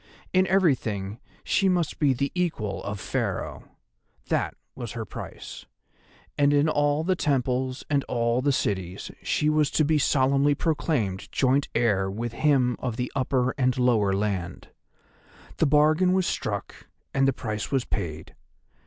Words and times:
In 0.33 0.47
everything 0.47 1.19
she 1.43 1.69
must 1.69 1.99
be 1.99 2.11
the 2.11 2.31
equal 2.33 2.83
of 2.83 2.99
Pharaoh—that 2.99 4.55
was 4.73 4.93
her 4.93 5.05
price; 5.05 5.67
and 6.39 6.51
in 6.55 6.67
all 6.67 7.03
the 7.03 7.15
temples 7.15 7.83
and 7.87 8.03
all 8.05 8.41
the 8.41 8.51
cities 8.51 9.11
she 9.21 9.47
was 9.47 9.69
to 9.69 9.85
be 9.85 9.99
solemnly 9.99 10.55
proclaimed 10.55 11.31
joint 11.31 11.69
heir 11.75 12.09
with 12.09 12.31
him 12.33 12.77
of 12.79 12.95
the 12.97 13.11
Upper 13.15 13.51
and 13.59 13.77
Lower 13.77 14.11
Land. 14.11 14.69
The 15.57 15.67
bargain 15.67 16.13
was 16.13 16.25
struck 16.25 16.87
and 17.13 17.27
the 17.27 17.31
price 17.33 17.69
was 17.71 17.85
paid. 17.85 18.33